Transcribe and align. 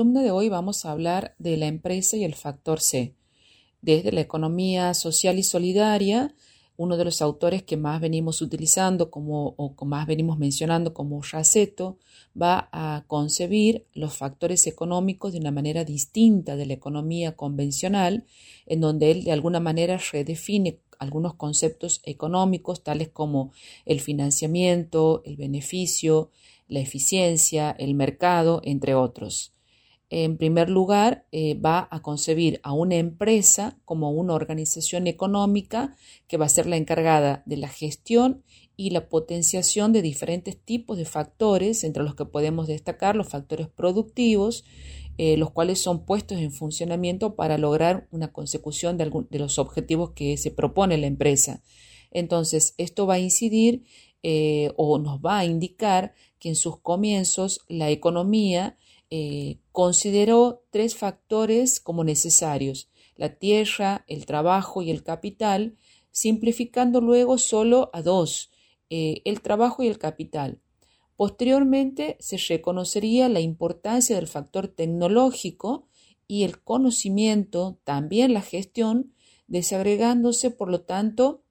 columna 0.00 0.22
de 0.22 0.30
hoy 0.30 0.48
vamos 0.48 0.84
a 0.84 0.92
hablar 0.92 1.34
de 1.40 1.56
la 1.56 1.66
empresa 1.66 2.16
y 2.16 2.22
el 2.22 2.36
factor 2.36 2.80
C. 2.80 3.16
Desde 3.82 4.12
la 4.12 4.20
economía 4.20 4.94
social 4.94 5.40
y 5.40 5.42
solidaria, 5.42 6.36
uno 6.76 6.96
de 6.96 7.04
los 7.04 7.20
autores 7.20 7.64
que 7.64 7.76
más 7.76 8.00
venimos 8.00 8.40
utilizando 8.40 9.10
como, 9.10 9.54
o 9.56 9.74
que 9.74 9.84
más 9.84 10.06
venimos 10.06 10.38
mencionando 10.38 10.94
como 10.94 11.20
Raceto 11.20 11.98
va 12.40 12.68
a 12.70 13.06
concebir 13.08 13.86
los 13.92 14.16
factores 14.16 14.68
económicos 14.68 15.32
de 15.32 15.40
una 15.40 15.50
manera 15.50 15.84
distinta 15.84 16.54
de 16.54 16.66
la 16.66 16.74
economía 16.74 17.34
convencional, 17.34 18.24
en 18.66 18.80
donde 18.80 19.10
él 19.10 19.24
de 19.24 19.32
alguna 19.32 19.58
manera 19.58 19.98
redefine 20.12 20.78
algunos 21.00 21.34
conceptos 21.34 22.02
económicos 22.04 22.84
tales 22.84 23.08
como 23.08 23.50
el 23.84 23.98
financiamiento, 23.98 25.22
el 25.24 25.36
beneficio, 25.36 26.30
la 26.68 26.78
eficiencia, 26.78 27.72
el 27.72 27.96
mercado, 27.96 28.60
entre 28.62 28.94
otros 28.94 29.57
en 30.10 30.38
primer 30.38 30.70
lugar, 30.70 31.26
eh, 31.32 31.54
va 31.54 31.86
a 31.90 32.00
concebir 32.00 32.60
a 32.62 32.72
una 32.72 32.96
empresa 32.96 33.78
como 33.84 34.10
una 34.10 34.34
organización 34.34 35.06
económica 35.06 35.94
que 36.26 36.38
va 36.38 36.46
a 36.46 36.50
ser 36.50 36.66
la 36.66 36.76
encargada 36.76 37.42
de 37.44 37.58
la 37.58 37.68
gestión 37.68 38.42
y 38.76 38.90
la 38.90 39.08
potenciación 39.08 39.92
de 39.92 40.02
diferentes 40.02 40.56
tipos 40.56 40.96
de 40.96 41.04
factores, 41.04 41.84
entre 41.84 42.04
los 42.04 42.14
que 42.14 42.24
podemos 42.24 42.68
destacar 42.68 43.16
los 43.16 43.28
factores 43.28 43.68
productivos, 43.68 44.64
eh, 45.18 45.36
los 45.36 45.50
cuales 45.50 45.80
son 45.80 46.06
puestos 46.06 46.38
en 46.38 46.52
funcionamiento 46.52 47.34
para 47.34 47.58
lograr 47.58 48.06
una 48.12 48.32
consecución 48.32 48.96
de, 48.96 49.10
de, 49.30 49.38
los 49.38 49.58
objetivos 49.58 50.12
que 50.12 50.36
se 50.36 50.52
propone 50.52 50.96
la 50.96 51.08
empresa. 51.08 51.60
Entonces, 52.12 52.74
esto 52.78 53.06
va 53.06 53.14
a 53.14 53.18
incidir 53.18 53.82
eh, 54.22 54.72
o 54.76 54.98
nos 54.98 55.20
va 55.20 55.38
a 55.38 55.44
indicar 55.44 56.14
que 56.38 56.48
en 56.48 56.56
sus 56.56 56.78
comienzos 56.78 57.60
la 57.68 57.90
economía 57.90 58.78
eh, 59.10 59.58
consideró 59.72 60.64
tres 60.70 60.96
factores 60.96 61.80
como 61.80 62.04
necesarios, 62.04 62.90
la 63.16 63.34
tierra, 63.36 64.04
el 64.06 64.26
trabajo 64.26 64.82
y 64.82 64.90
el 64.90 65.02
capital, 65.02 65.76
simplificando 66.10 67.00
luego 67.00 67.38
solo 67.38 67.90
a 67.92 68.02
dos, 68.02 68.50
eh, 68.90 69.22
el 69.24 69.40
trabajo 69.40 69.82
y 69.82 69.88
el 69.88 69.98
capital. 69.98 70.60
Posteriormente 71.16 72.16
se 72.20 72.36
reconocería 72.36 73.28
la 73.28 73.40
importancia 73.40 74.16
del 74.16 74.28
factor 74.28 74.68
tecnológico 74.68 75.88
y 76.28 76.44
el 76.44 76.62
conocimiento, 76.62 77.80
también 77.84 78.34
la 78.34 78.42
gestión, 78.42 79.12
desagregándose, 79.48 80.50
por 80.50 80.70
lo 80.70 80.82
tanto, 80.82 81.42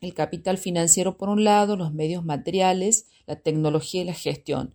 el 0.00 0.14
capital 0.14 0.58
financiero 0.58 1.16
por 1.16 1.28
un 1.28 1.44
lado, 1.44 1.76
los 1.76 1.92
medios 1.92 2.24
materiales, 2.24 3.06
la 3.26 3.36
tecnología 3.36 4.02
y 4.02 4.06
la 4.06 4.14
gestión. 4.14 4.74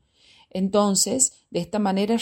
Entonces, 0.52 1.34
de 1.50 1.62
esta 1.62 1.80
manera, 1.80 2.18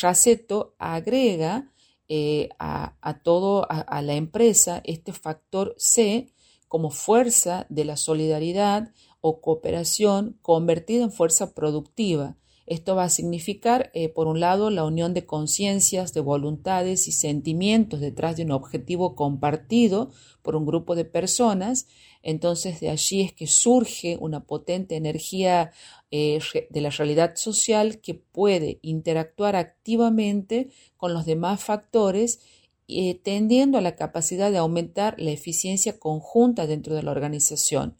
Raceto 0.00 0.70
eh, 0.70 0.74
agrega 0.78 1.72
eh, 2.08 2.48
a, 2.58 3.20
todo, 3.24 3.66
a, 3.68 4.00
la 4.00 4.14
empresa 4.14 4.80
este 4.84 5.12
factor 5.12 5.74
C 5.76 6.32
como 6.68 6.90
fuerza 6.90 7.66
de 7.68 7.84
la 7.84 7.96
solidaridad 7.96 8.92
o 9.20 9.40
cooperación 9.40 10.38
convertida 10.42 11.02
en 11.02 11.12
fuerza 11.12 11.52
productiva. 11.54 12.36
Esto 12.66 12.96
va 12.96 13.04
a 13.04 13.08
significar, 13.08 13.90
eh, 13.94 14.08
por 14.08 14.26
un 14.26 14.40
lado, 14.40 14.70
la 14.70 14.84
unión 14.84 15.14
de 15.14 15.24
conciencias, 15.24 16.12
de 16.12 16.20
voluntades 16.20 17.06
y 17.06 17.12
sentimientos 17.12 18.00
detrás 18.00 18.36
de 18.36 18.42
un 18.42 18.50
objetivo 18.50 19.14
compartido 19.14 20.10
por 20.42 20.56
un 20.56 20.66
grupo 20.66 20.96
de 20.96 21.04
personas. 21.04 21.86
Entonces, 22.22 22.80
de 22.80 22.90
allí 22.90 23.20
es 23.22 23.32
que 23.32 23.46
surge 23.46 24.16
una 24.20 24.44
potente 24.44 24.96
energía 24.96 25.70
eh, 26.10 26.40
de 26.70 26.80
la 26.80 26.90
realidad 26.90 27.36
social 27.36 28.00
que 28.00 28.14
puede 28.14 28.80
interactuar 28.82 29.54
activamente 29.54 30.70
con 30.96 31.14
los 31.14 31.24
demás 31.24 31.62
factores 31.62 32.40
eh, 32.88 33.18
tendiendo 33.20 33.78
a 33.78 33.80
la 33.80 33.96
capacidad 33.96 34.52
de 34.52 34.58
aumentar 34.58 35.16
la 35.18 35.32
eficiencia 35.32 35.98
conjunta 35.98 36.68
dentro 36.68 36.94
de 36.94 37.02
la 37.02 37.10
organización. 37.10 37.96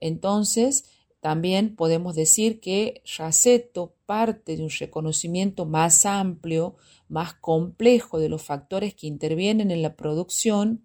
Entonces, 0.00 0.84
también 1.26 1.74
podemos 1.74 2.14
decir 2.14 2.60
que 2.60 3.02
Raceto 3.18 3.96
parte 4.06 4.56
de 4.56 4.62
un 4.62 4.70
reconocimiento 4.70 5.66
más 5.66 6.06
amplio, 6.06 6.76
más 7.08 7.34
complejo 7.34 8.20
de 8.20 8.28
los 8.28 8.44
factores 8.44 8.94
que 8.94 9.08
intervienen 9.08 9.72
en 9.72 9.82
la 9.82 9.96
producción, 9.96 10.84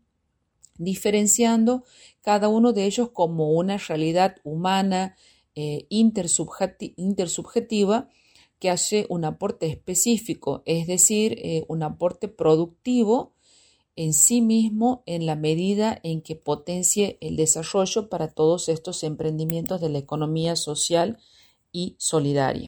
diferenciando 0.80 1.84
cada 2.22 2.48
uno 2.48 2.74
de 2.74 2.86
ellos 2.86 3.12
como 3.12 3.52
una 3.52 3.78
realidad 3.78 4.38
humana 4.44 5.16
eh, 5.54 5.86
intersubjetiva 5.90 8.10
que 8.58 8.72
hace 8.72 9.06
un 9.10 9.26
aporte 9.26 9.68
específico, 9.68 10.64
es 10.66 10.88
decir, 10.88 11.36
eh, 11.38 11.66
un 11.68 11.84
aporte 11.84 12.30
productivo 12.30 13.36
en 14.02 14.16
sí 14.16 14.42
mismo 14.42 15.04
en 15.06 15.28
la 15.28 15.36
medida 15.36 16.00
en 16.02 16.24
que 16.24 16.36
potencie 16.36 17.20
el 17.22 17.36
desarrollo 17.36 18.10
para 18.10 18.30
todos 18.30 18.68
estos 18.68 19.04
emprendimientos 19.04 19.80
de 19.80 19.90
la 19.90 20.00
economía 20.00 20.56
social 20.56 21.20
y 21.72 21.98
solidaria. 22.00 22.60